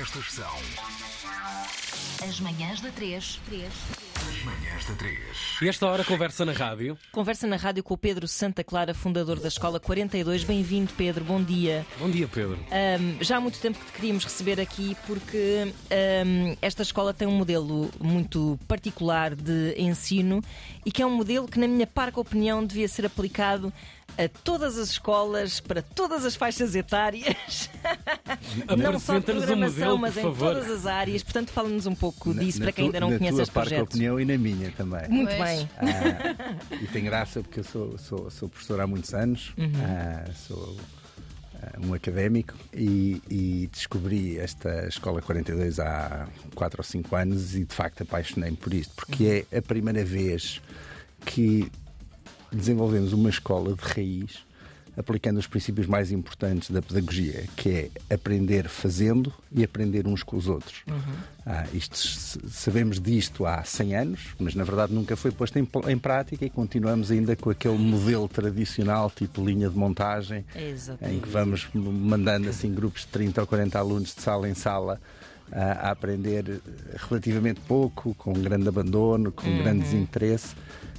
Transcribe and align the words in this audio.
Estas 0.00 0.32
são 0.32 0.46
As 2.26 2.40
manhãs 2.40 2.80
da 2.80 2.90
3. 2.90 3.40
as 4.16 4.44
manhãs 4.44 4.84
da 4.86 4.94
3. 4.94 5.18
E 5.60 5.68
esta 5.68 5.86
hora 5.86 6.04
conversa 6.04 6.44
na 6.44 6.52
rádio. 6.52 6.96
Conversa 7.10 7.46
na 7.46 7.56
rádio 7.56 7.82
com 7.82 7.94
o 7.94 7.98
Pedro 7.98 8.26
Santa 8.28 8.62
Clara, 8.62 8.94
fundador 8.94 9.40
da 9.40 9.48
Escola 9.48 9.80
42. 9.80 10.44
Bem-vindo, 10.44 10.92
Pedro, 10.96 11.24
bom 11.24 11.42
dia. 11.42 11.84
Bom 11.98 12.08
dia, 12.08 12.28
Pedro. 12.28 12.58
Ahm, 12.70 13.18
já 13.20 13.36
há 13.36 13.40
muito 13.40 13.58
tempo 13.58 13.78
que 13.78 13.86
te 13.86 13.92
queríamos 13.92 14.24
receber 14.24 14.60
aqui 14.60 14.96
porque 15.06 15.72
ahm, 15.90 16.56
esta 16.62 16.82
escola 16.82 17.12
tem 17.12 17.26
um 17.26 17.36
modelo 17.36 17.90
muito 18.00 18.58
particular 18.68 19.34
de 19.34 19.74
ensino 19.76 20.42
e 20.86 20.92
que 20.92 21.02
é 21.02 21.06
um 21.06 21.14
modelo 21.14 21.48
que, 21.48 21.58
na 21.58 21.66
minha 21.66 21.86
parca 21.86 22.20
opinião, 22.20 22.64
devia 22.64 22.86
ser 22.88 23.04
aplicado 23.04 23.72
a 24.18 24.28
todas 24.44 24.76
as 24.76 24.90
escolas, 24.90 25.58
para 25.58 25.80
todas 25.80 26.26
as 26.26 26.36
faixas 26.36 26.74
etárias, 26.74 27.70
não 28.76 28.98
só 28.98 29.14
de 29.14 29.18
um 29.18 29.22
programação, 29.22 29.68
modelo, 29.96 29.98
mas 29.98 30.16
em 30.16 30.22
favor. 30.22 30.54
todas 30.54 30.70
as 30.70 30.86
áreas. 30.86 31.22
Portanto, 31.22 31.50
fala-nos 31.50 31.86
um 31.86 31.94
pouco 31.94 32.34
disso 32.34 32.58
Na 32.58 32.64
para 32.66 32.72
quem 32.72 32.84
tu- 32.84 32.86
ainda 32.88 33.00
não 33.00 33.10
na 33.10 33.18
conhece 33.18 33.34
tua 33.34 33.42
este 33.42 33.52
projeto. 33.52 33.82
opinião 33.82 34.20
e 34.20 34.24
na 34.24 34.38
minha 34.38 34.70
também. 34.72 35.08
Muito 35.08 35.34
Pois. 35.36 35.38
bem. 35.40 35.68
Ah, 35.78 36.76
e 36.80 36.86
tem 36.88 37.04
graça 37.04 37.40
porque 37.42 37.60
eu 37.60 37.64
sou, 37.64 37.98
sou, 37.98 38.30
sou 38.30 38.48
professor 38.48 38.80
há 38.80 38.86
muitos 38.86 39.12
anos, 39.14 39.52
Uhum. 39.56 39.70
ah, 39.84 40.30
sou 40.48 40.76
ah, 41.62 41.78
um 41.86 41.94
académico 41.94 42.54
e, 42.74 43.22
e 43.30 43.68
descobri 43.72 44.38
esta 44.38 44.86
Escola 44.88 45.22
42 45.22 45.78
há 45.80 46.26
4 46.54 46.80
ou 46.80 46.84
5 46.84 47.14
anos 47.16 47.54
e 47.54 47.64
de 47.64 47.74
facto 47.74 48.02
apaixonei-me 48.02 48.56
por 48.56 48.72
isto, 48.74 48.92
porque 48.94 49.46
é 49.50 49.58
a 49.58 49.62
primeira 49.62 50.04
vez 50.04 50.60
que 51.24 51.70
desenvolvemos 52.52 53.12
uma 53.12 53.30
escola 53.30 53.74
de 53.74 53.82
raiz 53.82 54.38
aplicando 54.96 55.38
os 55.38 55.46
princípios 55.46 55.86
mais 55.86 56.12
importantes 56.12 56.70
da 56.70 56.82
pedagogia, 56.82 57.44
que 57.56 57.90
é 58.08 58.14
aprender 58.14 58.68
fazendo 58.68 59.32
e 59.50 59.64
aprender 59.64 60.06
uns 60.06 60.22
com 60.22 60.36
os 60.36 60.48
outros. 60.48 60.82
Ah, 61.46 61.66
isto, 61.72 61.96
sabemos 62.48 63.00
disto 63.00 63.46
há 63.46 63.64
100 63.64 63.96
anos, 63.96 64.20
mas 64.38 64.54
na 64.54 64.64
verdade 64.64 64.92
nunca 64.92 65.16
foi 65.16 65.30
posto 65.30 65.58
em, 65.58 65.68
em 65.88 65.98
prática 65.98 66.44
e 66.44 66.50
continuamos 66.50 67.10
ainda 67.10 67.34
com 67.34 67.50
aquele 67.50 67.78
modelo 67.78 68.28
tradicional, 68.28 69.10
tipo 69.10 69.44
linha 69.44 69.68
de 69.68 69.76
montagem, 69.76 70.44
Exatamente. 70.54 71.16
em 71.16 71.20
que 71.20 71.28
vamos 71.28 71.68
mandando 71.74 72.48
assim 72.48 72.72
grupos 72.72 73.02
de 73.02 73.08
30 73.08 73.40
ou 73.40 73.46
40 73.46 73.78
alunos 73.78 74.14
de 74.14 74.20
sala 74.20 74.48
em 74.48 74.54
sala 74.54 75.00
ah, 75.50 75.88
a 75.88 75.90
aprender 75.90 76.60
relativamente 77.08 77.60
pouco, 77.60 78.14
com 78.14 78.34
grande 78.34 78.68
abandono, 78.68 79.32
com 79.32 79.50
grande 79.56 79.84
desinteresse. 79.84 80.54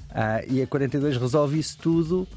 Ah, 0.09 0.44
e 0.47 0.61
a 0.61 0.67
42 0.67 1.17
resolve 1.17 1.59
isso 1.59 1.78
tudo 1.78 2.28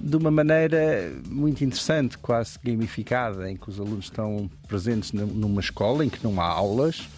de 0.00 0.16
uma 0.16 0.30
maneira 0.30 1.12
muito 1.28 1.64
interessante, 1.64 2.18
quase 2.18 2.58
gamificada, 2.62 3.50
em 3.50 3.56
que 3.56 3.68
os 3.70 3.78
alunos 3.80 4.06
estão 4.06 4.50
presentes 4.68 5.12
num- 5.12 5.26
numa 5.26 5.60
escola 5.60 6.04
em 6.04 6.08
que 6.08 6.22
não 6.22 6.40
há 6.40 6.46
aulas. 6.46 7.08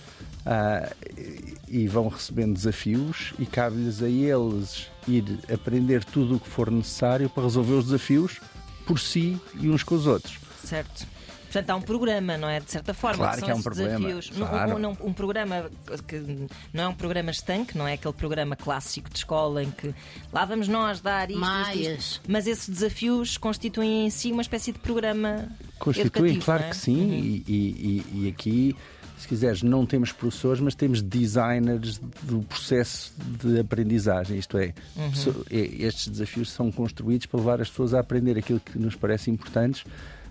e- 1.16 1.54
e 1.82 1.88
vão 1.88 2.06
recebendo 2.06 2.54
desafios 2.54 3.34
e 3.36 3.44
cabe-lhes 3.44 4.00
a 4.00 4.08
eles 4.08 4.86
ir 5.08 5.24
aprender 5.52 6.04
tudo 6.04 6.36
o 6.36 6.40
que 6.40 6.48
for 6.48 6.70
necessário 6.70 7.28
para 7.28 7.42
resolver 7.42 7.74
os 7.74 7.86
desafios 7.86 8.40
por 8.86 9.00
si 9.00 9.36
e 9.60 9.68
uns 9.68 9.82
com 9.82 9.96
os 9.96 10.06
outros. 10.06 10.38
Certo. 10.64 11.04
Portanto, 11.46 11.70
há 11.70 11.76
um 11.76 11.80
programa, 11.80 12.36
não 12.36 12.48
é? 12.48 12.60
De 12.60 12.70
certa 12.70 12.92
forma, 12.92 13.16
Claro 13.18 13.32
que 13.34 13.38
são 13.40 13.46
que 13.46 13.52
há 13.52 13.56
um 13.56 13.62
problema, 13.62 13.98
desafios. 13.98 14.30
Não- 14.38 14.46
claro. 14.46 14.74
Um, 14.74 14.78
não- 14.78 14.98
um 15.00 15.12
programa 15.12 15.70
que 16.06 16.46
não 16.72 16.84
é 16.84 16.88
um 16.88 16.94
programa 16.94 17.30
estanque, 17.30 17.78
não 17.78 17.86
é 17.88 17.94
aquele 17.94 18.14
programa 18.14 18.54
clássico 18.56 19.08
de 19.08 19.16
escola 19.18 19.62
em 19.62 19.70
que 19.70 19.94
lá 20.32 20.44
vamos 20.44 20.68
nós 20.68 21.00
dar 21.00 21.30
isto, 21.30 21.42
isto, 21.42 21.78
isto. 21.98 22.20
Mas 22.28 22.46
esses 22.46 22.68
desafios 22.68 23.36
constituem 23.38 24.06
em 24.06 24.10
si 24.10 24.32
uma 24.32 24.42
espécie 24.42 24.72
de 24.72 24.78
programa. 24.78 25.48
Constituem, 25.78 26.32
educativo, 26.32 26.44
claro 26.44 26.60
não 26.62 26.66
é? 26.68 26.70
que 26.70 26.76
sim, 26.76 27.10
e, 27.12 27.44
e- 27.46 28.04
e- 28.12 28.24
e 28.24 28.28
aqui, 28.28 28.76
se 29.18 29.26
quiseres, 29.28 29.62
não 29.62 29.86
temos 29.86 30.12
professores, 30.12 30.60
mas 30.60 30.74
temos 30.74 31.00
designers 31.00 31.98
do 32.22 32.40
processo 32.42 33.12
de 33.18 33.60
aprendizagem. 33.60 34.38
Isto 34.38 34.58
é, 34.58 34.74
so- 35.14 35.44
e- 35.50 35.82
estes 35.84 36.08
desafios 36.08 36.50
são 36.50 36.70
construídos 36.72 37.26
para 37.26 37.38
levar 37.40 37.60
as 37.60 37.68
pessoas 37.70 37.94
a 37.94 38.00
aprender 38.00 38.36
aquilo 38.38 38.60
que 38.60 38.78
nos 38.78 38.94
parece 38.94 39.30
importantes. 39.30 39.84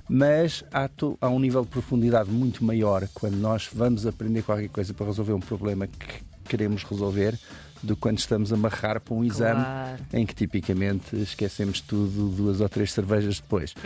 Mas 0.08 0.64
há, 0.72 0.88
to- 0.88 1.18
há 1.20 1.30
um 1.30 1.40
nível 1.40 1.64
de 1.64 1.70
profundidade 1.70 2.30
muito 2.30 2.64
maior 2.64 3.08
quando 3.14 3.36
nós 3.36 3.68
vamos 3.74 4.06
aprender 4.06 4.44
qualquer 4.44 4.70
coisa 4.70 4.94
para 4.94 5.08
resolver 5.08 5.34
um 5.34 5.40
problema 5.40 5.88
que 5.88 6.24
queremos 6.48 6.84
resolver 6.84 7.38
do 7.82 7.96
que 7.96 8.02
quando 8.02 8.18
estamos 8.20 8.52
a 8.52 8.56
amarrar 8.56 9.00
para 9.00 9.14
um 9.14 9.24
exame 9.24 9.62
Claro. 9.64 10.04
em 10.14 10.26
que 10.26 10.34
tipicamente 10.34 11.16
esquecemos 11.18 11.82
tudo 11.82 12.30
duas 12.30 12.62
ou 12.62 12.70
três 12.70 12.92
cervejas 12.92 13.40
depois. 13.40 13.74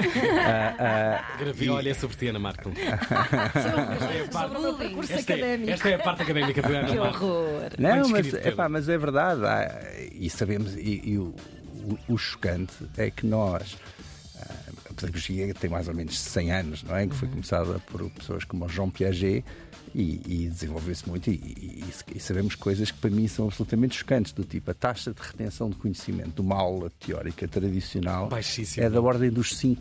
Ah, 0.52 0.76
ah, 0.80 1.38
Gravei, 1.38 1.70
olha 1.70 1.94
sobre 1.94 2.16
ti, 2.18 2.28
Ana 2.28 2.40
Marco. 2.40 2.72
Sobre 2.74 2.88
Esta 5.14 5.34
é, 5.34 5.36
académico. 5.36 5.72
esta 5.72 5.90
é 5.90 5.94
a 5.96 6.00
parte 6.00 6.22
académica 6.24 6.62
do 6.62 6.76
Ana 6.76 6.88
Que 6.90 6.98
horror. 6.98 7.70
Não, 7.78 8.10
mas, 8.10 8.34
epá, 8.34 8.68
mas 8.70 8.90
é 8.90 8.98
verdade. 8.98 9.46
há- 9.46 9.82
e 10.14 10.30
sabemos, 10.30 10.76
e, 10.76 11.02
e 11.06 11.18
o, 11.18 11.36
o- 12.08 12.14
o 12.14 12.18
chocante 12.18 12.74
é 12.98 13.12
que 13.12 13.28
nós. 13.28 13.78
Ah, 15.00 15.06
pedagogia 15.08 15.54
tem 15.54 15.70
mais 15.70 15.88
ou 15.88 15.94
menos 15.96 16.20
100 16.20 16.52
anos, 16.52 16.84
não 16.84 16.96
é? 16.96 17.08
Que 17.08 17.16
foi 17.16 17.28
Uhum. 17.28 17.34
começada 17.36 17.80
por 17.88 18.10
pessoas 18.12 18.44
como 18.44 18.66
o 18.66 18.70
Jean 18.70 18.90
Piaget 18.90 19.44
e, 19.96 20.22
e 20.28 20.48
desenvolveu-se 20.50 21.08
muito. 21.10 21.30
E, 21.30 21.34
e- 21.34 21.84
e 22.16 22.20
sabemos 22.20 22.56
coisas 22.56 22.92
que 22.92 22.98
para 23.00 23.10
mim 23.10 23.28
são 23.28 23.46
absolutamente 23.46 23.96
chocantes, 23.98 24.32
do 24.32 24.44
tipo 24.44 24.70
a 24.72 24.74
taxa 24.74 25.14
de 25.14 25.22
retenção 25.22 25.70
de 25.70 25.76
conhecimento 25.78 26.36
de 26.36 26.42
uma 26.42 26.56
aula 26.58 26.92
teórica 27.00 27.48
tradicional 27.48 28.28
Baixíssima. 28.30 28.86
é 28.86 28.90
da 28.90 29.02
ordem 29.02 29.30
dos 29.32 29.56
5%. 29.56 29.78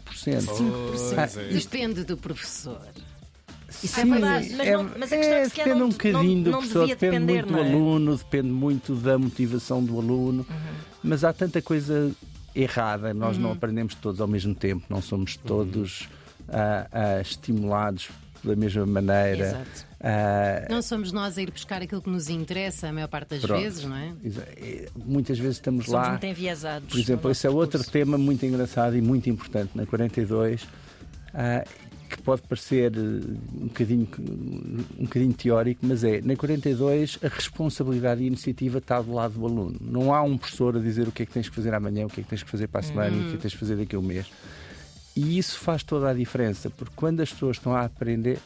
Pois 0.89 1.37
é. 1.37 1.49
Depende 1.53 2.05
do 2.05 2.17
professor. 2.17 2.81
Isso 3.85 4.01
é 4.01 4.05
verdade, 4.05 4.55
mas 4.57 4.69
não- 4.71 4.91
mas 4.99 5.13
a 5.13 5.17
questão 5.19 5.37
é 5.37 5.43
depende 5.49 5.79
não- 5.79 5.87
um 5.87 5.91
bocadinho 5.91 6.45
do 6.45 6.51
professor, 6.53 6.89
depende 6.89 7.11
depender, 7.19 7.43
muito 7.43 7.53
do 7.53 7.59
é? 7.59 7.69
aluno, 7.69 8.17
depende 8.17 8.49
muito 8.49 8.95
da 8.95 9.19
motivação 9.19 9.85
do 9.85 9.99
aluno, 9.99 10.47
Uhum. 10.49 10.57
mas 11.05 11.23
há 11.23 11.35
tanta 11.35 11.61
coisa 11.61 12.11
errada, 12.61 13.15
nós 13.15 13.37
Uhum. 13.37 13.45
não 13.45 13.53
aprendemos 13.53 13.95
todos 13.95 14.21
ao 14.21 14.27
mesmo 14.29 14.55
tempo, 14.55 14.85
não 14.91 15.01
somos 15.01 15.37
todos 15.37 16.09
ah, 16.49 16.87
ah, 16.93 17.21
estimulados 17.21 18.09
da 18.43 18.55
mesma 18.57 18.87
maneira. 18.87 19.47
Exato. 19.49 19.87
Ah, 20.01 20.67
Não 20.71 20.81
somos 20.81 21.11
nós 21.13 21.37
a 21.37 21.43
ir 21.43 21.51
buscar 21.51 21.83
aquilo 21.83 22.01
que 22.01 22.09
nos 22.11 22.29
interessa 22.29 22.89
a 22.89 22.93
maior 22.93 23.09
parte 23.09 23.31
das 23.31 23.41
Pronto. 23.41 23.61
vezes, 23.61 23.85
não 23.85 23.97
é? 23.97 24.13
muitas 25.05 25.39
vezes 25.39 25.57
estamos 25.57 25.87
Somos 25.87 26.01
lá. 26.03 26.11
muito 26.11 26.25
enviesados. 26.27 26.89
Por 26.89 26.99
exemplo, 27.01 27.31
esse 27.31 27.47
é 27.47 27.51
outro 27.51 27.83
tema 27.83 28.17
muito 28.17 28.47
engraçado 28.47 28.97
e 28.97 29.01
muito 29.03 29.29
importante 29.29 29.71
na 29.75 29.85
42, 29.87 30.67
ah, 31.35 31.65
que 32.09 32.21
pode 32.23 32.43
parecer 32.43 32.93
eh, 32.97 32.99
um 32.99 33.67
bocadinho, 33.67 34.09
um 34.99 35.05
bocadinho 35.05 35.33
teórico, 35.35 35.87
mas 35.87 36.03
é, 36.03 36.21
na 36.21 36.37
42 36.37 37.19
a 37.23 37.29
responsabilidade 37.29 38.23
e 38.23 38.25
a 38.25 38.27
iniciativa 38.27 38.79
está 38.79 39.01
do 39.01 39.13
lado 39.13 39.35
do 39.35 39.47
aluno. 39.47 39.77
Não 39.81 40.13
há 40.15 40.23
um 40.23 40.37
professor 40.37 40.77
a 40.77 40.81
dizer 40.81 41.07
o 41.07 41.13
que 41.13 41.23
é 41.23 41.27
que 41.27 41.33
tens 41.33 41.49
que 41.49 41.55
fazer 41.55 41.75
amanhã, 41.75 42.07
o 42.07 42.09
que 42.09 42.21
é 42.21 42.25
que 42.25 42.31
tens 42.31 42.43
que 42.43 42.51
fazer 42.51 42.69
para 42.69 42.81
a 42.81 42.83
semana 42.83 43.17
o 43.17 43.21
que 43.21 43.29
é 43.29 43.33
que 43.33 43.39
tens 43.39 43.53
que 43.53 43.61
fazer 43.61 43.77
daqui 43.77 43.95
a 43.95 43.99
um 43.99 44.03
mês. 44.03 44.27
E 45.15 45.39
isso 45.39 45.59
faz 45.59 45.83
toda 45.83 46.11
a 46.11 46.15
diferença, 46.15 46.71
porque 46.71 46.93
quando 46.95 47.21
as 47.21 47.33
pessoas 47.33 47.57
estão 47.57 47.75
a 47.75 47.85
aprender, 47.85 48.39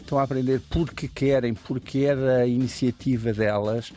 estão 0.00 0.18
a 0.18 0.22
aprender 0.22 0.60
porque 0.70 1.08
querem, 1.08 1.54
porque 1.54 2.00
é 2.00 2.14
da 2.14 2.46
iniciativa 2.46 3.32
delas, 3.32 3.92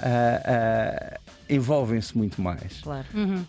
ah, 0.00 1.20
envolvem-se 1.48 2.16
muito 2.16 2.40
mais. 2.40 2.80
Claro. 2.82 3.06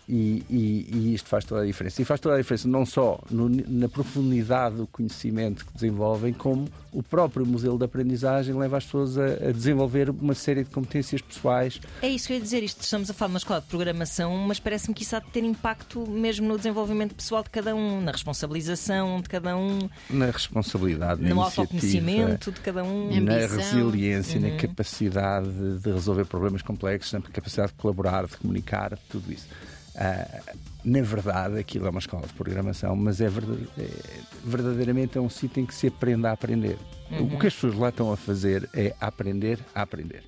E, 0.08 0.42
e- 0.50 0.88
e 0.92 1.14
isto 1.14 1.28
faz 1.28 1.44
toda 1.44 1.62
a 1.62 1.66
diferença. 1.66 2.00
E 2.00 2.04
faz 2.04 2.20
toda 2.20 2.34
a 2.34 2.38
diferença 2.38 2.68
não 2.68 2.84
só 2.86 3.18
no- 3.30 3.48
na 3.48 3.88
profundidade 3.88 4.76
do 4.76 4.86
conhecimento 4.86 5.64
que 5.64 5.72
desenvolvem, 5.74 6.32
como 6.32 6.68
o 6.96 7.02
próprio 7.02 7.44
modelo 7.44 7.76
de 7.76 7.84
aprendizagem 7.84 8.54
leva 8.54 8.78
as 8.78 8.84
pessoas 8.84 9.18
a, 9.18 9.26
a 9.48 9.52
desenvolver 9.52 10.08
uma 10.08 10.34
série 10.34 10.64
de 10.64 10.70
competências 10.70 11.20
pessoais. 11.20 11.78
É 12.00 12.08
isso 12.08 12.26
que 12.26 12.32
eu 12.32 12.38
ia 12.38 12.42
dizer. 12.42 12.62
Isto 12.62 12.82
estamos 12.82 13.10
a 13.10 13.14
falar 13.14 13.28
de 13.28 13.32
uma 13.34 13.38
escola 13.38 13.60
de 13.60 13.66
programação, 13.66 14.34
mas 14.38 14.58
parece-me 14.58 14.94
que 14.94 15.02
isso 15.02 15.14
há 15.14 15.18
de 15.18 15.26
ter 15.26 15.44
impacto 15.44 16.08
mesmo 16.08 16.48
no 16.48 16.56
desenvolvimento 16.56 17.14
pessoal 17.14 17.42
de 17.42 17.50
cada 17.50 17.74
um, 17.74 18.00
na 18.00 18.12
responsabilização 18.12 19.20
de 19.20 19.28
cada 19.28 19.54
um, 19.56 19.90
Na 20.08 20.30
responsabilidade, 20.30 21.22
na 21.22 21.34
no 21.34 21.42
autoconhecimento 21.42 22.50
de 22.50 22.60
cada 22.60 22.82
um. 22.82 23.08
Ambição. 23.08 23.24
na 23.24 23.34
resiliência, 23.34 24.40
na 24.40 24.56
capacidade 24.56 25.48
de 25.78 25.92
resolver 25.92 26.24
problemas 26.24 26.62
complexos, 26.62 27.12
na 27.12 27.20
capacidade 27.20 27.72
de 27.72 27.78
colaborar, 27.78 28.26
de 28.26 28.38
comunicar, 28.38 28.98
tudo 29.10 29.30
isso. 29.30 29.46
Ah, 29.94 30.40
na 30.86 31.02
verdade, 31.02 31.58
aquilo 31.58 31.86
é 31.86 31.90
uma 31.90 31.98
escola 31.98 32.26
de 32.26 32.32
programação, 32.32 32.94
mas 32.94 33.20
é, 33.20 33.28
verdade- 33.28 33.68
é- 33.76 34.20
verdadeiramente 34.44 35.18
é 35.18 35.20
um 35.20 35.28
sítio 35.28 35.60
em 35.62 35.66
que 35.66 35.74
se 35.74 35.88
aprende 35.88 36.26
a 36.26 36.32
aprender. 36.32 36.78
O 37.10 37.38
que 37.38 37.46
as 37.48 37.54
pessoas 37.54 37.74
lá 37.74 37.88
estão 37.88 38.12
a 38.12 38.16
fazer 38.16 38.68
é 38.72 38.94
aprender 39.00 39.58
a 39.74 39.82
aprender. 39.82 40.22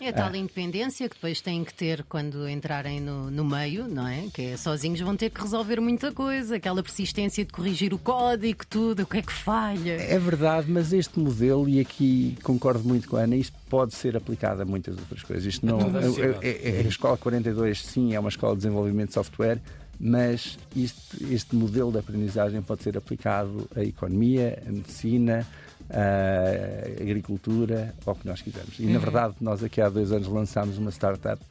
É 0.00 0.10
a 0.10 0.12
tal 0.12 0.32
independência 0.36 1.08
que 1.08 1.16
depois 1.16 1.40
têm 1.40 1.64
que 1.64 1.74
ter 1.74 2.04
quando 2.04 2.48
entrarem 2.48 3.00
no, 3.00 3.32
no 3.32 3.44
meio, 3.44 3.88
não 3.88 4.06
é? 4.06 4.28
Que 4.32 4.42
é 4.52 4.56
sozinhos 4.56 5.00
vão 5.00 5.16
ter 5.16 5.28
que 5.28 5.40
resolver 5.40 5.80
muita 5.80 6.12
coisa, 6.12 6.54
aquela 6.54 6.80
persistência 6.84 7.44
de 7.44 7.52
corrigir 7.52 7.92
o 7.92 7.98
código, 7.98 8.64
tudo, 8.70 9.02
o 9.02 9.06
que 9.06 9.16
é 9.18 9.22
que 9.22 9.32
falha. 9.32 9.94
É 10.00 10.16
verdade, 10.18 10.70
mas 10.70 10.92
este 10.92 11.18
modelo, 11.18 11.68
e 11.68 11.80
aqui 11.80 12.38
concordo 12.44 12.84
muito 12.88 13.08
com 13.08 13.16
a 13.16 13.22
Ana, 13.22 13.34
isto 13.34 13.56
pode 13.68 13.92
ser 13.94 14.16
aplicado 14.16 14.62
a 14.62 14.64
muitas 14.64 14.96
outras 14.96 15.22
coisas. 15.24 15.44
Isto 15.44 15.66
não, 15.66 15.78
a 15.80 16.02
sociedade. 16.02 16.46
é- 16.46 16.76
é- 16.76 16.78
a 16.84 16.88
Escola 16.88 17.16
42, 17.16 17.84
sim, 17.84 18.14
é 18.14 18.20
uma 18.20 18.28
escola 18.28 18.52
de 18.54 18.58
desenvolvimento 18.62 19.08
de 19.08 19.14
software, 19.14 19.60
mas 20.00 20.58
isto- 20.76 21.16
este 21.32 21.54
modelo 21.56 21.90
de 21.92 21.98
aprendizagem 21.98 22.62
pode 22.62 22.82
ser 22.82 22.96
aplicado 22.96 23.68
à 23.74 23.82
economia, 23.82 24.62
à 24.66 24.70
medicina, 24.70 25.46
ah, 25.90 27.00
agricultura, 27.00 27.94
ou 28.06 28.12
o 28.12 28.16
que 28.16 28.26
nós 28.26 28.40
quisermos. 28.42 28.78
E 28.78 28.86
na 28.86 28.98
verdade, 28.98 29.34
nós 29.40 29.62
aqui 29.64 29.80
há 29.80 29.88
dois 29.88 30.12
anos 30.12 30.28
lançámos 30.28 30.78
uma 30.78 30.90
startup 30.90 31.42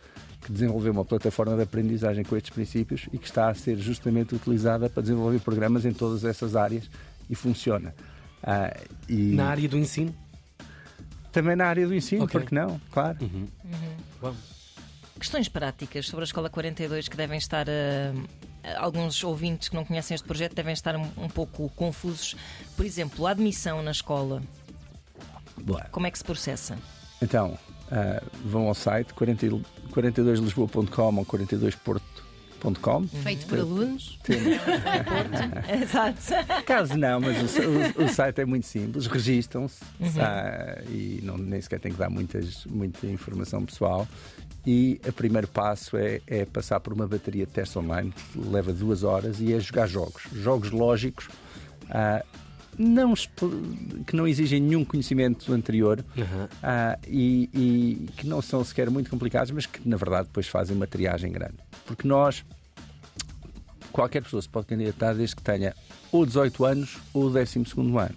que 0.41 0.51
desenvolveu 0.51 0.93
uma 0.93 1.03
plataforma 1.03 1.55
de 1.55 1.63
aprendizagem 1.63 2.23
com 2.23 2.37
estes 2.37 2.51
princípios 2.51 3.07
e 3.11 3.17
que 3.17 3.25
está 3.25 3.49
a 3.49 3.53
ser 3.53 3.77
justamente 3.77 4.33
utilizada 4.35 4.89
para 4.89 5.01
desenvolver 5.01 5.39
programas 5.39 5.83
em 5.83 5.91
todas 5.91 6.23
essas 6.23 6.55
áreas 6.55 6.89
e 7.29 7.35
funciona. 7.35 7.93
Ah, 8.41 8.73
e 9.09 9.33
Na 9.35 9.47
área 9.47 9.67
do 9.67 9.77
ensino? 9.77 10.13
também 11.33 11.55
na 11.55 11.65
área 11.65 11.85
do 11.87 11.93
ensino, 11.93 12.23
Ok. 12.23 12.39
porque 12.39 12.55
não? 12.55 12.79
Claro. 12.91 13.17
Bom, 14.21 14.33
Questões 15.19 15.47
práticas 15.49 16.07
sobre 16.07 16.23
a 16.23 16.25
Escola 16.25 16.49
42 16.49 17.07
que 17.07 17.17
devem 17.17 17.37
estar. 17.37 17.67
eh, 17.67 18.13
alguns 18.77 19.23
ouvintes 19.23 19.69
que 19.69 19.75
não 19.75 19.85
conhecem 19.85 20.13
este 20.15 20.25
projeto 20.27 20.53
devem 20.55 20.73
estar 20.73 20.95
um, 20.95 21.09
um 21.17 21.29
pouco 21.29 21.69
confusos. 21.69 22.35
Por 22.75 22.85
exemplo, 22.85 23.25
a 23.25 23.31
admissão 23.31 23.81
na 23.81 23.91
escola, 23.91 24.41
Boa. 25.57 25.85
como 25.91 26.05
é 26.07 26.11
que 26.11 26.17
se 26.17 26.23
processa? 26.23 26.77
Então, 27.21 27.57
ah, 27.91 28.21
vão 28.43 28.67
ao 28.67 28.73
site 28.75 29.13
40 29.13 29.47
42lisboa.com 29.91 31.15
ou 31.17 31.25
42porto.com. 31.25 32.17
Feito 33.23 33.45
por 33.47 33.59
alunos. 33.59 34.17
Exato. 35.81 36.63
Caso 36.65 36.97
não, 36.97 37.19
mas 37.19 37.37
o, 37.57 38.01
o- 38.01 38.05
o 38.05 38.09
site 38.09 38.41
é 38.41 38.45
muito 38.45 38.65
simples, 38.65 39.07
registam-se 39.07 39.79
ah, 40.19 40.81
e 40.89 41.19
não, 41.23 41.37
nem 41.37 41.61
sequer 41.61 41.79
tem 41.79 41.91
que 41.91 41.97
dar 41.97 42.09
muitas, 42.09 42.65
muita 42.65 43.05
informação 43.07 43.63
pessoal. 43.65 44.07
E 44.65 44.99
o 45.07 45.13
primeiro 45.13 45.47
passo 45.47 45.95
é, 45.95 46.19
é 46.27 46.43
passar 46.45 46.79
por 46.81 46.91
uma 46.91 47.07
bateria 47.07 47.45
de 47.45 47.51
teste 47.51 47.77
online, 47.79 48.13
que 48.33 48.39
leva 48.39 48.73
duas 48.73 49.03
horas, 49.03 49.39
e 49.39 49.53
é 49.53 49.59
jogar 49.59 49.87
jogos. 49.87 50.23
Jogos 50.33 50.71
lógicos, 50.71 51.29
ah, 51.89 52.23
não, 52.77 53.13
que 54.05 54.15
não 54.15 54.27
exigem 54.27 54.59
nenhum 54.59 54.85
conhecimento 54.85 55.51
anterior 55.53 56.03
Aham. 56.17 56.49
ah, 56.61 56.99
e, 57.07 57.49
e 57.53 58.09
que 58.17 58.27
não 58.27 58.41
são 58.41 58.63
sequer 58.63 58.89
muito 58.89 59.09
complicados, 59.09 59.51
mas 59.51 59.65
que 59.65 59.87
na 59.87 59.97
verdade 59.97 60.27
depois 60.27 60.47
fazem 60.47 60.75
uma 60.75 60.87
triagem 60.87 61.31
grande. 61.31 61.55
Porque 61.85 62.07
nós, 62.07 62.43
qualquer 63.91 64.21
pessoa 64.21 64.41
se 64.41 64.49
pode 64.49 64.67
candidatar 64.67 65.13
desde 65.13 65.35
que 65.35 65.41
tenha 65.41 65.73
ou 66.11 66.25
18 66.25 66.65
anos 66.65 66.97
ou 67.13 67.25
o 67.25 67.29
12 67.29 67.59
ano. 67.99 68.15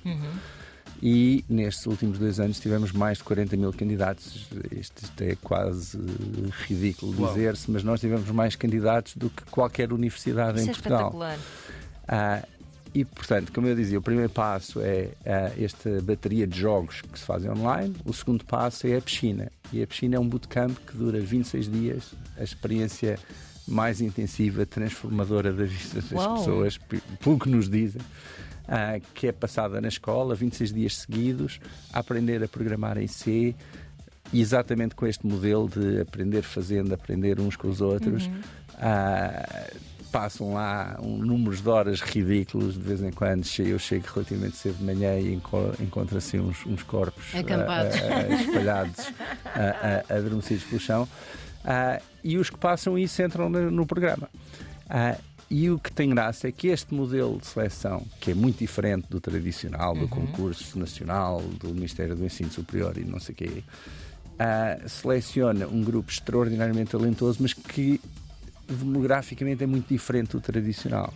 E 1.02 1.44
nestes 1.48 1.86
últimos 1.86 2.18
dois 2.18 2.38
anos 2.38 2.60
tivemos 2.60 2.92
mais 2.92 3.18
de 3.18 3.24
40 3.24 3.56
mil 3.56 3.72
candidatos. 3.72 4.46
Isto, 4.70 5.02
isto 5.02 5.22
é 5.22 5.34
quase 5.42 5.98
ridículo 6.66 7.28
dizer-se, 7.28 7.70
mas 7.70 7.82
nós 7.82 8.00
tivemos 8.00 8.30
mais 8.30 8.54
candidatos 8.54 9.16
do 9.16 9.30
que 9.30 9.42
qualquer 9.44 9.92
universidade 9.94 10.58
Isso 10.58 10.66
em 10.66 10.70
é 10.70 10.72
Portugal. 10.72 10.98
espetacular. 11.08 11.38
Ah, 12.06 12.46
e, 12.94 13.04
portanto, 13.04 13.52
como 13.52 13.66
eu 13.66 13.74
dizia, 13.74 13.98
o 13.98 14.02
primeiro 14.02 14.30
passo 14.30 14.80
é 14.80 15.10
ah, 15.24 15.52
esta 15.58 16.00
bateria 16.02 16.46
de 16.46 16.58
jogos 16.58 17.02
que 17.02 17.18
se 17.18 17.24
fazem 17.24 17.50
online. 17.50 17.94
O 18.04 18.12
segundo 18.12 18.44
passo 18.44 18.86
é 18.86 18.96
a 18.96 19.00
piscina. 19.00 19.50
E 19.72 19.82
a 19.82 19.86
piscina 19.86 20.16
é 20.16 20.18
um 20.18 20.28
bootcamp 20.28 20.76
que 20.86 20.96
dura 20.96 21.20
26 21.20 21.70
dias. 21.70 22.14
A 22.38 22.42
experiência 22.42 23.18
mais 23.66 24.00
intensiva, 24.00 24.66
transformadora 24.66 25.52
da 25.52 25.64
vida 25.64 26.00
das 26.00 26.04
pessoas, 26.38 26.78
pelo 27.22 27.38
que 27.38 27.48
nos 27.48 27.68
dizem. 27.68 28.00
ah, 28.70 29.00
que 29.14 29.26
é 29.26 29.32
passada 29.32 29.80
na 29.80 29.88
escola, 29.88 30.34
26 30.34 30.72
dias 30.72 30.96
seguidos, 30.98 31.60
a 31.92 31.98
aprender 31.98 32.42
a 32.42 32.48
programar 32.48 32.98
em 32.98 33.08
C, 33.08 33.54
e 34.32 34.40
exatamente 34.40 34.94
com 34.94 35.06
este 35.06 35.26
modelo 35.26 35.68
de 35.68 36.00
aprender 36.00 36.42
fazendo, 36.42 36.92
aprender 36.94 37.40
uns 37.40 37.56
com 37.56 37.68
os 37.68 37.80
outros. 37.80 38.30
Ah, 38.78 39.68
passam 40.10 40.54
lá 40.54 40.98
um 41.02 41.16
números 41.18 41.62
de 41.62 41.68
horas 41.68 42.00
ridículos, 42.00 42.74
de 42.74 42.80
vez 42.80 43.02
em 43.02 43.10
quando 43.10 43.44
eu 43.60 43.78
chego 43.78 44.06
relativamente 44.12 44.56
cedo 44.56 44.76
de 44.78 44.84
manhã 44.84 45.18
e 45.18 45.34
enco- 45.34 45.74
encontro 45.80 46.18
assim 46.18 46.38
uns, 46.40 46.64
uns 46.66 46.82
corpos 46.82 47.24
ah, 47.34 47.38
Acampados. 47.40 47.94
ah, 47.96 48.00
ah, 48.30 48.34
espalhados, 48.42 49.12
adormecidos 50.08 50.64
pelo 50.64 50.80
chão. 50.80 51.08
E 52.24 52.36
os 52.38 52.50
que 52.50 52.58
passam 52.58 52.98
isso 52.98 53.22
entram 53.22 53.48
no, 53.48 53.70
no 53.70 53.86
programa. 53.86 54.28
E 55.50 55.68
o 55.68 55.78
que 55.80 55.90
tem 55.90 56.10
graça 56.10 56.46
é 56.48 56.52
que 56.52 56.68
este 56.68 56.94
modelo 56.94 57.36
de 57.38 57.46
seleção, 57.46 58.06
que 58.20 58.30
é 58.30 58.34
muito 58.34 58.58
diferente 58.58 59.06
do 59.10 59.20
tradicional, 59.20 59.96
do 59.96 60.06
concurso 60.06 60.78
nacional, 60.78 61.40
do 61.42 61.68
Ministério 61.74 62.14
do 62.14 62.24
Ensino 62.24 62.50
Superior 62.52 62.96
e 62.96 63.04
não 63.04 63.18
sei 63.18 63.32
o 63.32 63.36
quê, 63.36 63.64
ah, 64.38 64.78
seleciona 64.86 65.66
um 65.66 65.82
grupo 65.82 66.10
extraordinariamente 66.10 66.92
talentoso, 66.92 67.38
mas 67.42 67.52
que 67.52 68.00
demograficamente 68.74 69.64
é 69.64 69.66
muito 69.66 69.88
diferente 69.88 70.32
do 70.32 70.40
tradicional. 70.40 71.12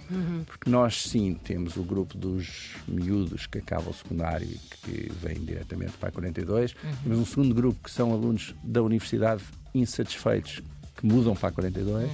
Porque 0.46 0.68
nós, 0.68 1.02
sim, 1.02 1.34
temos 1.42 1.76
o 1.76 1.82
grupo 1.82 2.16
dos 2.16 2.74
miúdos 2.86 3.46
que 3.46 3.58
acabam 3.58 3.90
o 3.90 3.94
secundário 3.94 4.46
e 4.46 4.58
que 4.82 5.12
vêm 5.22 5.36
diretamente 5.44 5.92
para 5.92 6.08
a 6.08 6.12
42, 6.12 6.74
temos 7.02 7.18
um 7.18 7.26
segundo 7.26 7.54
grupo 7.54 7.78
que 7.84 7.90
são 7.90 8.12
alunos 8.12 8.54
da 8.62 8.82
universidade 8.82 9.42
insatisfeitos 9.74 10.62
que 10.96 11.06
mudam 11.06 11.34
para 11.34 11.48
a 11.48 11.52
42. 11.52 12.10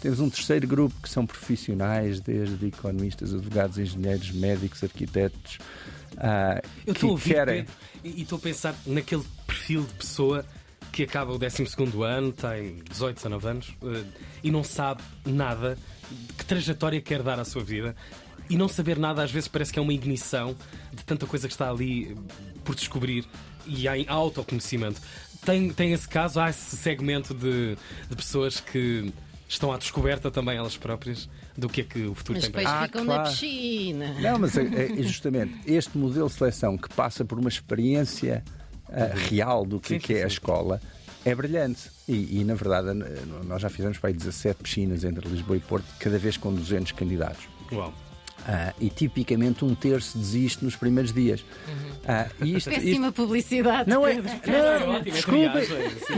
Temos 0.00 0.20
um 0.20 0.28
terceiro 0.28 0.66
grupo 0.66 0.94
que 1.02 1.08
são 1.08 1.24
profissionais, 1.26 2.20
desde 2.20 2.66
economistas, 2.66 3.32
advogados, 3.32 3.78
engenheiros, 3.78 4.30
médicos, 4.32 4.84
arquitetos. 4.84 5.58
ah, 6.18 6.60
Eu 6.86 6.92
que 6.92 6.98
estou 6.98 7.08
a 7.08 7.12
ouvir, 7.12 7.34
querem. 7.34 7.64
Pedro, 7.64 7.74
e 8.04 8.22
estou 8.22 8.36
a 8.36 8.40
pensar 8.40 8.74
naquele 8.86 9.24
perfil 9.46 9.82
de 9.82 9.94
pessoa 9.94 10.44
que 10.92 11.02
acaba 11.02 11.32
o 11.32 11.38
12 11.38 11.64
ano, 12.04 12.32
tem 12.32 12.76
18, 12.90 13.16
19 13.16 13.46
anos 13.48 13.74
eh, 13.82 14.04
e 14.42 14.50
não 14.50 14.62
sabe 14.62 15.02
nada 15.26 15.76
de 16.10 16.34
que 16.34 16.44
trajetória 16.44 17.00
quer 17.00 17.22
dar 17.22 17.38
à 17.40 17.44
sua 17.44 17.62
vida. 17.64 17.94
E 18.48 18.56
não 18.56 18.68
saber 18.68 18.98
nada 18.98 19.22
às 19.22 19.30
vezes 19.30 19.48
parece 19.48 19.72
que 19.72 19.78
é 19.78 19.82
uma 19.82 19.92
ignição 19.92 20.54
de 20.92 21.02
tanta 21.04 21.26
coisa 21.26 21.48
que 21.48 21.54
está 21.54 21.70
ali 21.70 22.12
eh, 22.12 22.14
por 22.64 22.74
descobrir 22.74 23.24
e 23.66 23.88
há 23.88 23.94
autoconhecimento. 24.12 25.00
Tem, 25.44 25.70
tem 25.70 25.92
esse 25.92 26.08
caso, 26.08 26.40
há 26.40 26.50
esse 26.50 26.76
segmento 26.76 27.34
de, 27.34 27.76
de 28.08 28.16
pessoas 28.16 28.60
que 28.60 29.12
estão 29.48 29.72
à 29.72 29.76
descoberta 29.78 30.30
também 30.30 30.56
elas 30.56 30.76
próprias 30.76 31.28
do 31.56 31.68
que 31.68 31.82
é 31.82 31.84
que 31.84 32.02
o 32.06 32.14
futuro 32.14 32.38
Mas 32.38 32.44
tem 32.44 32.52
para 32.52 32.62
depois 32.62 32.76
Ah, 32.82 32.86
ficam 32.86 33.04
claro. 33.04 33.22
na 33.22 33.28
piscina. 33.30 34.14
Não, 34.20 34.38
mas 34.38 34.56
é, 34.56 34.92
é 34.98 35.02
justamente 35.02 35.54
este 35.66 35.96
modelo 35.96 36.28
de 36.28 36.34
seleção 36.34 36.76
que 36.76 36.88
passa 36.94 37.24
por 37.24 37.38
uma 37.38 37.48
experiência 37.48 38.42
ah, 38.94 39.12
real 39.14 39.64
do 39.64 39.80
que, 39.80 39.88
Sim, 39.88 39.98
que 39.98 40.14
sim, 40.14 40.14
é 40.14 40.24
a 40.24 40.28
sim. 40.28 40.34
escola 40.34 40.80
é 41.24 41.34
brilhante. 41.34 41.90
E, 42.06 42.40
e, 42.40 42.44
na 42.44 42.54
verdade, 42.54 42.90
nós 43.44 43.62
já 43.62 43.70
fizemos 43.70 43.98
para 43.98 44.10
aí 44.10 44.14
17 44.14 44.62
piscinas 44.62 45.04
entre 45.04 45.26
Lisboa 45.28 45.56
e 45.56 45.60
Porto, 45.60 45.86
cada 45.98 46.18
vez 46.18 46.36
com 46.36 46.52
200 46.52 46.92
candidatos. 46.92 47.48
Uau. 47.72 47.92
Ah, 48.46 48.74
e 48.78 48.90
tipicamente 48.90 49.64
um 49.64 49.74
terço 49.74 50.18
desiste 50.18 50.62
nos 50.64 50.76
primeiros 50.76 51.12
dias. 51.14 51.42
Ah, 52.06 52.26
e 52.42 52.56
isto, 52.56 52.68
isto- 52.70 52.80
Péssima 52.82 53.10
publicidade. 53.10 53.88
não 53.88 54.06
é. 54.06 54.16
Não, 54.16 54.96
é 54.96 55.00
desculpem. 55.00 55.66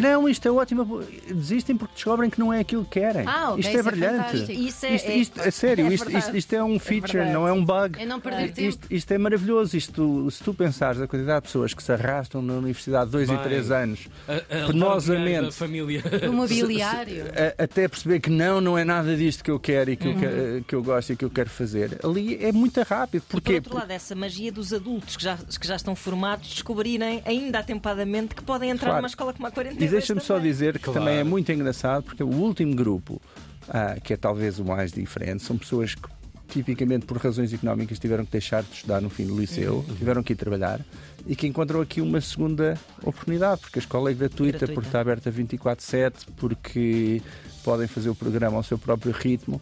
Não, 0.00 0.28
isto 0.28 0.48
é 0.48 0.50
ótimo. 0.50 1.04
Desistem 1.32 1.76
porque 1.76 1.94
descobrem 1.94 2.28
que 2.28 2.40
não 2.40 2.52
é 2.52 2.58
aquilo 2.60 2.84
que 2.84 2.98
querem. 2.98 3.24
Ah, 3.28 3.50
ok, 3.52 3.60
isto 3.60 3.68
é 3.68 3.78
isso 3.78 3.78
é 3.78 3.90
brilhante. 3.92 4.36
Isso 4.52 4.86
é- 4.86 4.94
isto, 4.94 5.08
é- 5.10 5.16
isto- 5.16 5.40
é 5.40 5.50
sério, 5.52 5.86
é 5.86 5.94
isto, 5.94 6.10
isto, 6.18 6.36
isto 6.36 6.52
é 6.52 6.64
um 6.64 6.78
feature, 6.80 7.12
verdade. 7.18 7.32
não 7.34 7.46
é 7.46 7.52
um 7.52 7.64
bug. 7.64 8.02
É 8.02 8.04
não 8.04 8.18
perder 8.20 8.50
tempo. 8.52 8.68
Isto, 8.70 8.86
isto 8.90 9.12
é 9.12 9.18
maravilhoso. 9.18 9.76
Isto, 9.76 10.28
se 10.30 10.42
tu 10.42 10.52
pensares 10.52 11.00
a 11.00 11.06
quantidade 11.06 11.42
de 11.42 11.46
pessoas 11.46 11.72
que 11.74 11.82
se 11.82 11.92
arrastam 11.92 12.42
na 12.42 12.54
universidade 12.54 13.08
dois 13.10 13.28
Bem, 13.28 13.38
e 13.38 13.42
três 13.44 13.70
anos, 13.70 14.08
A, 14.26 14.64
a 14.64 14.66
Penosamente. 14.66 15.52
família. 15.54 16.02
O 16.28 16.32
mobiliário. 16.32 17.24
a- 17.58 17.62
até 17.62 17.86
perceber 17.86 18.18
que 18.18 18.30
não, 18.30 18.60
não 18.60 18.76
é 18.76 18.84
nada 18.84 19.14
disto 19.16 19.44
que 19.44 19.50
eu 19.50 19.60
quero 19.60 19.90
e 19.92 19.96
que, 19.96 20.08
Uhum. 20.08 20.20
eu, 20.20 20.58
que, 20.62 20.64
que 20.68 20.74
eu 20.74 20.82
gosto 20.82 21.12
e 21.12 21.16
que 21.16 21.24
eu 21.24 21.30
quero 21.30 21.50
fazer, 21.50 21.98
ali 22.16 22.44
é 22.44 22.52
muito 22.52 22.80
rápido. 22.82 23.22
E 23.34 23.40
por 23.40 23.52
outro 23.54 23.74
lado, 23.74 23.90
essa 23.90 24.14
magia 24.14 24.50
dos 24.50 24.72
adultos 24.72 25.16
que 25.16 25.22
já, 25.22 25.36
que 25.36 25.66
já 25.66 25.76
estão 25.76 25.94
formados 25.94 26.48
descobrirem 26.48 27.22
ainda 27.24 27.58
atempadamente 27.60 28.34
que 28.34 28.42
podem 28.42 28.70
entrar 28.70 28.88
Claro. 28.90 29.02
numa 29.02 29.08
escola 29.08 29.32
como 29.32 29.46
a 29.46 29.50
42 29.50 29.90
E 29.90 29.92
deixa-me 29.92 30.20
só 30.20 30.38
dizer 30.38 30.78
que 30.78 30.84
Claro. 30.84 31.00
também 31.00 31.18
é 31.18 31.24
muito 31.24 31.50
engraçado 31.52 32.02
porque 32.04 32.22
o 32.22 32.28
último 32.28 32.74
grupo, 32.74 33.20
ah, 33.68 33.96
que 34.02 34.12
é 34.12 34.16
talvez 34.16 34.58
o 34.58 34.64
mais 34.64 34.92
diferente, 34.92 35.42
são 35.42 35.56
pessoas 35.56 35.94
que 35.94 36.16
tipicamente 36.48 37.04
por 37.06 37.16
razões 37.18 37.52
económicas 37.52 37.98
tiveram 37.98 38.24
que 38.24 38.30
deixar 38.30 38.62
de 38.62 38.72
estudar 38.72 39.00
no 39.00 39.10
fim 39.10 39.26
do 39.26 39.36
liceu, 39.38 39.84
Uhum. 39.88 39.94
tiveram 39.96 40.22
que 40.22 40.32
ir 40.32 40.36
trabalhar 40.36 40.80
e 41.26 41.34
que 41.34 41.44
encontram 41.46 41.80
aqui 41.80 42.00
uma 42.00 42.20
segunda 42.20 42.78
oportunidade, 43.02 43.60
porque 43.62 43.80
a 43.80 43.82
escola 43.82 44.10
é 44.12 44.14
gratuita, 44.14 44.58
Gratuita. 44.58 44.72
porque 44.74 44.88
está 44.88 45.00
aberta 45.00 45.28
24/7, 45.30 46.24
porque 46.36 47.20
podem 47.64 47.88
fazer 47.88 48.10
o 48.10 48.14
programa 48.14 48.56
ao 48.58 48.62
seu 48.62 48.78
próprio 48.78 49.12
ritmo. 49.12 49.60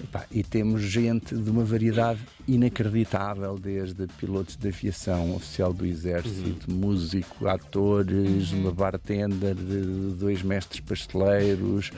Epá, 0.00 0.24
E 0.30 0.42
temos 0.42 0.82
gente 0.82 1.34
de 1.34 1.50
uma 1.50 1.64
variedade 1.64 2.20
inacreditável, 2.46 3.58
desde 3.58 4.06
pilotos 4.18 4.56
de 4.56 4.68
aviação, 4.68 5.34
oficial 5.34 5.72
do 5.72 5.84
exército, 5.86 6.70
músico, 6.70 7.46
atores, 7.48 8.52
uma 8.52 8.72
bartender, 8.72 9.54
de 9.54 10.14
dois 10.14 10.42
mestres 10.42 10.80
pasteleiros, 10.80 11.90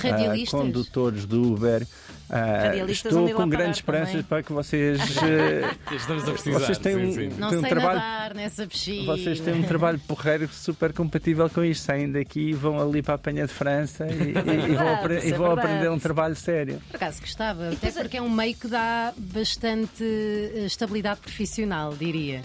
Radialistas. 0.00 0.60
condutores 0.60 1.24
do 1.26 1.52
Uber. 1.54 1.86
Ah, 2.30 2.64
Radialistas 2.64 3.10
estou 3.10 3.30
com 3.30 3.48
grandes 3.48 3.78
esperanças 3.78 4.10
também. 4.12 4.26
para 4.26 4.42
que 4.42 4.52
vocês, 4.52 5.00
eh, 5.22 5.74
Estamos 5.96 6.28
a 6.28 6.32
precisar. 6.32 6.58
Vocês 6.58 6.76
têm 6.78 6.94
sim, 6.94 7.06
um- 7.06 7.12
sim. 7.14 7.28
Não 7.38 7.48
tem 7.48 7.58
um 7.58 7.60
sei 7.62 7.70
trabalho- 7.70 7.98
nadar 8.00 8.34
nessa 8.34 8.66
piscina. 8.66 9.16
vocês 9.16 9.40
têm 9.40 9.54
um 9.54 9.62
trabalho 9.62 9.98
porreiro 10.06 10.46
super 10.52 10.92
compatível 10.92 11.48
com 11.48 11.64
isto. 11.64 11.84
Saem 11.84 12.12
daqui 12.12 12.50
e 12.50 12.52
vão 12.52 12.78
ali 12.78 13.00
para 13.02 13.14
a 13.14 13.18
Penha 13.18 13.46
de 13.46 13.52
França 13.54 14.06
e, 14.06 14.10
e- 14.12 14.28
e 14.28 14.32
vão, 14.32 14.44
verdade, 14.44 14.88
apre- 15.00 15.20
e 15.26 15.32
é 15.32 15.36
vão 15.38 15.52
aprender 15.52 15.90
um 15.90 15.98
trabalho 15.98 16.36
sério. 16.36 16.82
Por 16.88 16.96
acaso 16.96 17.20
gostava, 17.22 17.70
até 17.70 17.90
porque 17.92 18.18
é 18.18 18.22
um 18.22 18.28
meio 18.30 18.54
que 18.54 18.68
dá 18.68 19.14
bastante 19.16 20.04
eh, 20.04 20.64
estabilidade 20.66 21.20
profissional, 21.20 21.94
diria. 21.96 22.42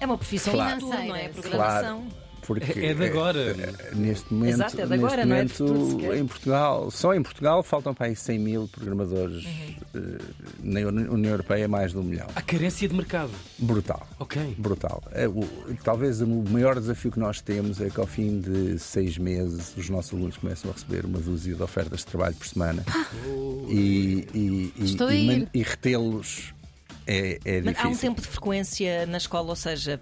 É 0.00 0.06
uma 0.06 0.18
profissão 0.18 0.54
Claro. 0.54 0.80
futuro, 0.80 0.98
não 1.06 1.14
é? 1.14 1.28
Financeira, 1.28 1.40
Programação. 1.50 2.06
Porque 2.46 2.80
É 2.80 2.92
de 2.94 3.04
agora. 3.04 3.38
eh, 3.40 3.94
neste 3.94 4.32
momento, 4.34 4.54
Exato, 4.54 4.80
é 4.80 4.84
de 4.84 4.90
neste 4.90 5.04
agora, 5.04 5.24
não 5.26 5.36
é 5.36 5.38
momento 5.44 6.14
em 6.14 6.26
Portugal, 6.26 6.90
só 6.90 7.14
em 7.14 7.22
Portugal 7.22 7.62
faltam 7.62 7.94
para 7.94 8.06
aí 8.06 8.16
100 8.16 8.38
mil 8.38 8.68
programadores. 8.68 9.44
Uhum. 9.44 9.74
eh, 9.94 10.18
na 10.62 10.80
União 10.80 11.30
Europeia 11.32 11.68
mais 11.68 11.92
de 11.92 11.98
um 11.98 12.02
milhão. 12.02 12.26
Há 12.34 12.42
carência 12.42 12.88
de 12.88 12.94
mercado. 12.94 13.30
Brutal. 13.58 14.06
Ok. 14.18 14.54
Brutal. 14.58 15.02
É, 15.12 15.28
o- 15.28 15.46
talvez 15.84 16.20
o 16.20 16.26
maior 16.26 16.78
desafio 16.78 17.10
que 17.12 17.18
nós 17.20 17.40
temos 17.40 17.80
é 17.80 17.88
que 17.90 18.00
ao 18.00 18.06
fim 18.06 18.40
de 18.40 18.78
seis 18.78 19.18
meses 19.18 19.74
os 19.76 19.88
nossos 19.88 20.12
alunos 20.12 20.36
começam 20.36 20.70
a 20.70 20.74
receber 20.74 21.04
uma 21.04 21.18
dúzia 21.18 21.54
de 21.54 21.62
ofertas 21.62 22.00
de 22.00 22.06
trabalho 22.06 22.34
por 22.34 22.46
semana 22.46 22.84
e, 23.68 24.26
e, 24.34 24.72
e, 24.76 24.84
Estou 24.84 25.08
a 25.08 25.14
e, 25.14 25.48
e 25.54 25.62
retê-los 25.62 26.52
é, 27.06 27.38
é 27.44 27.62
há 27.78 27.88
um 27.88 27.96
tempo 27.96 28.20
de 28.20 28.28
frequência 28.28 29.06
na 29.06 29.18
escola, 29.18 29.48
ou 29.50 29.56
seja, 29.56 29.98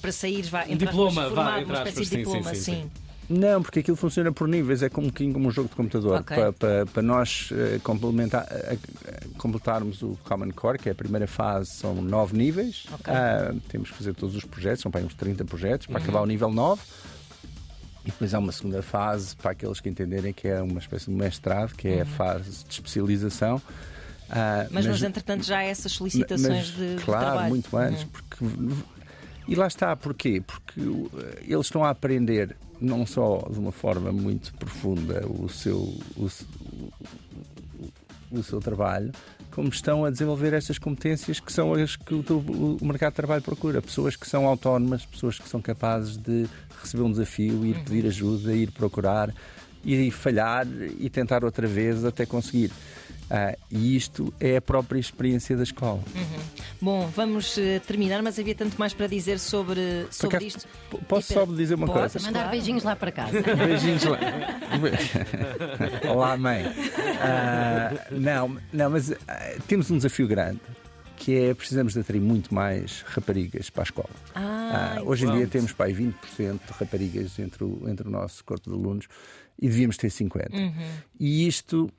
para, 0.00 0.12
sair, 0.12 0.42
vá, 0.42 0.62
entre 0.62 0.86
diploma, 0.86 1.22
aspas, 1.22 1.34
vá, 1.36 1.42
formado, 1.44 1.60
entre 1.60 1.72
uma 1.72 1.88
espécie 1.88 2.10
de 2.10 2.16
diploma, 2.16 2.54
sim, 2.54 2.60
sim. 2.60 2.72
sim. 2.82 2.90
Não, 3.32 3.62
porque 3.62 3.78
aquilo 3.78 3.96
funciona 3.96 4.32
por 4.32 4.48
níveis, 4.48 4.82
é 4.82 4.88
como 4.88 5.06
um 5.06 5.10
bocadinho 5.10 5.32
como 5.32 5.46
um 5.46 5.50
jogo 5.52 5.68
de 5.68 5.76
computador. 5.76 6.18
Ok. 6.20 6.36
Para, 6.36 6.52
para, 6.52 6.86
para 6.86 7.00
nós 7.02 7.50
eh, 7.52 7.78
complementar, 7.84 8.44
eh, 8.50 8.76
completarmos 9.38 10.02
o 10.02 10.18
Common 10.24 10.50
Core, 10.50 10.78
que 10.78 10.88
é 10.88 10.92
a 10.92 10.94
primeira 10.96 11.28
fase, 11.28 11.70
são 11.70 11.94
nove 12.02 12.36
níveis. 12.36 12.86
Ok. 12.92 13.12
Ah, 13.14 13.54
temos 13.68 13.88
que 13.90 13.96
fazer 13.96 14.14
todos 14.14 14.34
os 14.34 14.44
projetos, 14.44 14.82
são 14.82 14.90
para 14.90 15.02
uns 15.02 15.14
30 15.14 15.44
projetos, 15.44 15.86
Uhum. 15.86 15.92
para 15.92 16.02
acabar 16.02 16.22
o 16.22 16.26
nível 16.26 16.50
9. 16.50 16.82
E 18.04 18.06
depois 18.10 18.34
há 18.34 18.38
uma 18.40 18.50
segunda 18.50 18.82
fase 18.82 19.36
para 19.36 19.52
aqueles 19.52 19.78
que 19.78 19.88
entenderem 19.88 20.32
que 20.32 20.48
é 20.48 20.60
uma 20.60 20.80
espécie 20.80 21.04
de 21.06 21.12
mestrado, 21.12 21.72
que 21.76 21.86
é 21.86 22.00
a 22.00 22.06
fase 22.06 22.64
de 22.64 22.72
especialização. 22.72 23.62
Ah, 24.28 24.62
Uhum. 24.64 24.68
Mas, 24.72 24.86
mas, 24.86 25.02
entretanto, 25.04 25.44
já 25.44 25.58
há 25.58 25.62
essas 25.64 25.92
solicitações 25.92 26.48
mas, 26.48 26.66
de, 26.76 26.96
de 26.96 27.02
claro, 27.04 27.26
trabalho. 27.26 27.48
muito 27.48 27.76
antes. 27.76 28.02
Uhum. 28.02 28.08
Porque, 28.08 28.44
e 29.48 29.54
lá 29.54 29.66
está, 29.66 29.94
porquê? 29.96 30.40
Porque 30.44 30.80
uh, 30.80 31.10
eles 31.42 31.66
estão 31.66 31.84
a 31.84 31.90
aprender 31.90 32.56
não 32.80 33.04
só 33.06 33.46
de 33.50 33.58
uma 33.58 33.72
forma 33.72 34.10
muito 34.12 34.54
profunda 34.54 35.24
o 35.26 35.48
seu, 35.48 35.76
o, 36.16 36.28
o- 38.30 38.42
seu 38.42 38.60
trabalho, 38.60 39.10
como 39.50 39.68
estão 39.68 40.04
a 40.04 40.10
desenvolver 40.10 40.52
estas 40.52 40.78
competências 40.78 41.40
que 41.40 41.52
são 41.52 41.74
as 41.74 41.96
que 41.96 42.14
o, 42.14 42.20
o- 42.30 42.78
o 42.80 42.84
mercado 42.86 43.10
de 43.12 43.16
trabalho 43.16 43.42
procura. 43.42 43.82
Pessoas 43.82 44.14
que 44.16 44.26
são 44.28 44.46
autónomas, 44.46 45.04
pessoas 45.04 45.38
que 45.38 45.48
são 45.48 45.60
capazes 45.60 46.16
de 46.16 46.46
receber 46.80 47.02
um 47.02 47.10
desafio, 47.10 47.66
ir 47.66 47.74
pedir 47.84 48.06
ajuda, 48.06 48.54
ir 48.54 48.70
procurar, 48.70 49.34
ir 49.84 50.10
falhar 50.12 50.66
e 50.98 51.10
tentar 51.10 51.44
outra 51.44 51.66
vez 51.66 52.04
até 52.04 52.24
conseguir. 52.24 52.70
Ah, 53.30 53.56
e 53.70 53.96
isto 53.96 54.34
é 54.40 54.56
a 54.56 54.60
própria 54.60 54.98
experiência 54.98 55.56
da 55.56 55.62
escola. 55.62 56.02
Bom, 56.82 57.06
vamos 57.14 57.56
eh, 57.58 57.78
terminar, 57.78 58.22
mas 58.22 58.38
havia 58.40 58.54
tanto 58.56 58.76
mais 58.76 58.92
para 58.92 59.06
dizer 59.06 59.38
sobre, 59.38 60.06
sobre 60.10 60.36
acaso, 60.38 60.46
isto. 60.48 60.68
Posso 61.06 61.32
E 61.32 61.34
só 61.34 61.44
dizer 61.46 61.74
uma 61.76 61.86
podes? 61.86 62.12
coisa? 62.12 62.26
Mandar 62.26 62.40
Claro. 62.40 62.50
beijinhos 62.56 62.82
lá 62.82 62.96
para 62.96 63.12
casa. 63.12 63.40
Beijinhos 63.54 64.02
lá. 64.04 64.18
Olá, 66.12 66.36
mãe. 66.36 66.64
Ah, 67.20 68.06
não, 68.10 68.56
não, 68.72 68.90
mas 68.90 69.12
ah, 69.28 69.54
temos 69.68 69.90
um 69.90 69.96
desafio 69.96 70.26
grande. 70.26 70.60
Que 71.16 71.36
é 71.36 71.54
precisamos 71.54 71.92
de 71.92 72.00
atrair 72.00 72.20
muito 72.20 72.54
mais 72.54 73.02
raparigas 73.08 73.68
para 73.68 73.82
a 73.82 73.84
escola. 73.84 74.08
Ah, 74.34 74.94
Ah, 74.96 75.02
hoje 75.04 75.26
em 75.26 75.32
dia 75.36 75.46
temos 75.46 75.74
aí 75.78 75.92
20% 75.92 76.12
de 76.32 76.72
raparigas 76.78 77.38
entre 77.38 77.62
o, 77.62 77.82
entre 77.88 78.08
o 78.08 78.10
nosso 78.10 78.42
corpo 78.42 78.70
de 78.70 78.74
alunos 78.74 79.06
e 79.60 79.68
devíamos 79.68 79.98
ter 79.98 80.08
50%. 80.08 80.54
Uhum. 80.54 80.72
E 81.18 81.46
isto 81.46 81.90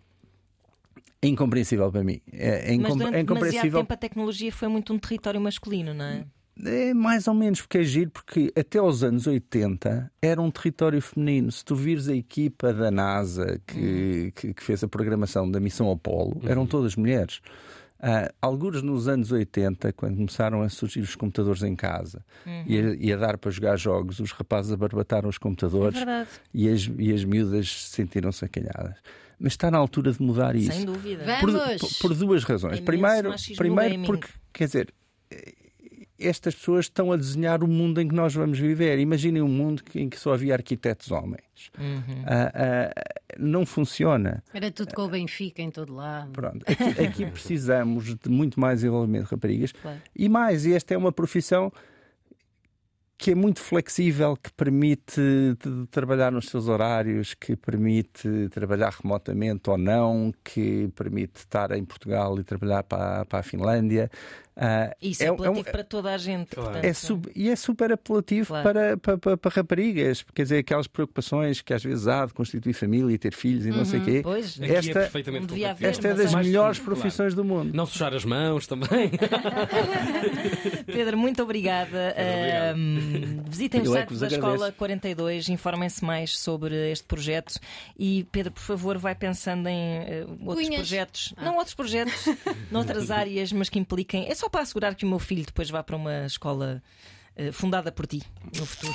é 1.21 1.27
incompreensível 1.27 1.91
para 1.91 2.03
mim. 2.03 2.19
É, 2.31 2.73
é, 2.73 2.77
mas 2.77 2.95
durante 2.95 3.15
é 3.15 3.19
incompreensível. 3.19 3.79
tempo 3.79 3.93
a 3.93 3.97
tecnologia 3.97 4.51
foi 4.51 4.67
muito 4.67 4.93
um 4.93 4.97
território 4.97 5.39
masculino, 5.39 5.93
não 5.93 6.05
é? 6.05 6.25
É 6.63 6.93
mais 6.93 7.27
ou 7.27 7.33
menos, 7.33 7.61
porque 7.61 7.79
é 7.79 7.83
giro, 7.83 8.11
porque 8.11 8.51
até 8.55 8.77
aos 8.77 9.03
anos 9.03 9.25
80 9.25 10.11
era 10.21 10.41
um 10.41 10.51
território 10.51 11.01
feminino. 11.01 11.51
Se 11.51 11.63
tu 11.63 11.75
vires 11.75 12.07
a 12.07 12.15
equipa 12.15 12.73
da 12.73 12.91
NASA 12.91 13.59
que, 13.65 14.31
que, 14.35 14.53
que 14.53 14.63
fez 14.63 14.83
a 14.83 14.87
programação 14.87 15.49
da 15.49 15.59
missão 15.59 15.89
Apollo, 15.91 16.41
eram 16.43 16.65
todas 16.67 16.95
mulheres. 16.95 17.41
Ah, 18.03 18.33
alguns 18.41 18.81
nos 18.81 19.07
anos 19.07 19.31
80, 19.31 19.93
quando 19.93 20.15
começaram 20.15 20.61
a 20.63 20.69
surgir 20.69 21.01
os 21.01 21.15
computadores 21.15 21.61
em 21.61 21.75
casa 21.75 22.25
e, 22.65 22.79
a, 22.79 22.95
e 22.99 23.13
a 23.13 23.17
dar 23.17 23.37
para 23.37 23.51
jogar 23.51 23.77
jogos, 23.77 24.19
os 24.19 24.31
rapazes 24.31 24.71
abarbataram 24.71 25.29
os 25.29 25.35
É 25.35 25.39
computadores 25.39 25.97
verdade, 25.99 26.29
e, 26.51 26.67
as, 26.67 26.89
e 26.97 27.13
as 27.13 27.23
miúdas 27.23 27.69
sentiram-se 27.89 28.43
acanhadas. 28.43 28.95
Mas 29.39 29.53
está 29.53 29.69
na 29.69 29.77
altura 29.77 30.11
de 30.11 30.21
mudar 30.21 30.55
isso 30.55 30.71
sem 30.71 30.85
dúvida. 30.85 31.23
Vamos. 31.23 31.79
por, 31.79 31.79
por- 31.79 31.97
por 32.09 32.15
duas 32.15 32.43
razões. 32.43 32.73
Imenso 32.79 32.85
Primeiro, 32.85 33.33
primeiro 33.55 34.03
porque, 34.05 34.27
quer 34.51 34.65
dizer, 34.65 34.93
estas 36.21 36.55
pessoas 36.55 36.85
estão 36.85 37.11
a 37.11 37.17
desenhar 37.17 37.63
o 37.63 37.67
mundo 37.67 37.99
em 38.01 38.07
que 38.07 38.15
nós 38.15 38.33
vamos 38.33 38.59
viver. 38.59 38.99
Imaginem 38.99 39.41
um 39.41 39.47
mundo 39.47 39.83
em 39.95 40.09
que 40.09 40.19
só 40.19 40.33
havia 40.33 40.53
arquitetos 40.53 41.11
homens. 41.11 41.71
Uhum. 41.77 42.23
Ah, 42.25 42.51
ah, 42.53 43.19
não 43.37 43.65
funciona. 43.65 44.43
Era 44.53 44.71
tudo 44.71 44.93
com 44.93 45.03
o 45.03 45.07
Benfica 45.09 45.61
em 45.61 45.69
todo 45.69 45.93
lado. 45.93 46.31
Pronto. 46.31 46.65
Aqui, 46.67 47.01
aqui 47.05 47.25
precisamos 47.25 48.15
de 48.15 48.29
muito 48.29 48.59
mais 48.59 48.83
envolvimento 48.83 49.25
de 49.25 49.31
raparigas. 49.31 49.71
Claro. 49.81 49.99
E 50.15 50.29
mais, 50.29 50.65
e 50.65 50.73
esta 50.73 50.93
é 50.93 50.97
uma 50.97 51.11
profissão 51.11 51.71
que 53.21 53.31
é 53.31 53.35
muito 53.35 53.59
flexível, 53.61 54.35
que 54.35 54.51
permite 54.53 55.21
trabalhar 55.91 56.31
nos 56.31 56.47
seus 56.47 56.67
horários, 56.67 57.35
que 57.35 57.55
permite 57.55 58.27
trabalhar 58.49 58.91
remotamente 58.99 59.69
ou 59.69 59.77
não, 59.77 60.33
que 60.43 60.89
permite 60.95 61.35
estar 61.37 61.69
em 61.71 61.85
Portugal 61.85 62.39
e 62.39 62.43
trabalhar 62.43 62.81
para, 62.81 63.23
para 63.25 63.39
a 63.39 63.43
Finlândia. 63.43 64.09
Ah, 64.63 64.93
Isso 65.01 65.23
é 65.23 65.27
é, 65.27 65.31
um- 65.31 65.35
é 65.35 65.37
um- 65.37 65.43
apelativo 65.51 65.71
para 65.71 65.83
toda 65.83 66.13
a 66.13 66.17
gente. 66.17 66.49
Claro. 66.55 66.71
portanto, 66.71 66.85
é 66.85 66.93
sub- 66.93 67.31
e 67.35 67.49
é 67.49 67.55
super 67.55 67.91
apelativo 67.93 68.47
Claro. 68.47 68.63
para, 68.63 68.97
para, 68.97 69.17
para, 69.17 69.37
para 69.37 69.51
raparigas, 69.55 70.25
quer 70.35 70.43
dizer, 70.43 70.57
aquelas 70.57 70.87
preocupações 70.87 71.61
que 71.61 71.73
às 71.73 71.81
vezes 71.83 72.07
há 72.07 72.25
de 72.25 72.33
constituir 72.33 72.73
família 72.73 73.13
e 73.13 73.17
ter 73.17 73.33
filhos 73.33 73.65
e 73.65 73.69
não 73.69 73.85
sei 73.85 73.99
o 73.99 74.03
quê. 74.03 74.19
Pois, 74.23 74.59
Aqui 74.61 74.71
é 74.71 74.75
Esta- 74.77 74.93
perfeitamente 74.93 75.41
Não 75.41 75.47
devia 75.47 75.71
haver. 75.71 75.89
Esta 75.89 76.07
é 76.09 76.13
das 76.15 76.33
melhores 76.35 76.79
claro. 76.79 76.95
profissões 76.95 77.33
do 77.33 77.45
mundo. 77.45 77.71
Não 77.73 77.85
sujar 77.85 78.13
as 78.13 78.25
mãos 78.25 78.67
também. 78.67 79.11
Pedro, 80.85 81.17
muito 81.17 81.41
obrigada. 81.41 82.13
obrigado. 82.17 82.75
Ahm, 82.75 83.10
visitem 83.47 83.81
o 83.87 83.95
é 83.95 83.99
site 83.99 84.09
vos 84.09 84.19
da. 84.19 84.27
Escola 84.27 84.71
42, 84.71 85.49
informem-se 85.49 86.03
mais 86.03 86.37
sobre 86.37 86.91
este 86.91 87.05
projeto. 87.05 87.59
E 87.97 88.25
Pedro, 88.31 88.51
por 88.51 88.61
favor, 88.61 88.97
vai 88.97 89.15
pensando 89.15 89.67
em 89.67 89.97
eh, 89.97 90.25
outros 90.41 90.67
Cunhas. 90.67 90.81
projetos. 90.81 91.33
Não 91.37 91.55
outros 91.55 91.75
projetos, 91.75 92.25
noutras 92.71 93.11
áreas, 93.11 93.51
mas 93.51 93.69
que 93.69 93.79
impliquem. 93.79 94.27
É 94.27 94.35
só 94.35 94.49
para 94.49 94.61
assegurar 94.61 94.95
que 94.95 95.05
o 95.05 95.09
meu 95.09 95.19
filho 95.19 95.45
depois 95.45 95.69
vá 95.69 95.83
para 95.83 95.95
uma 95.95 96.25
escola 96.25 96.81
eh, 97.35 97.51
fundada 97.51 97.91
por 97.91 98.05
ti 98.05 98.21
no 98.57 98.65
futuro. 98.65 98.93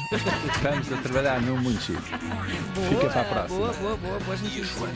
Estamos 0.54 0.92
a 0.92 0.96
trabalhar 0.98 1.40
num 1.40 1.56
muito 1.56 1.80
chique. 1.80 2.02
Fica 2.88 3.08
para 3.08 3.20
a 3.20 3.24
próxima. 3.24 3.58
Boa, 3.58 3.72
boa, 3.72 3.96
boa, 3.96 4.18
boas 4.20 4.40
notícias. 4.42 4.76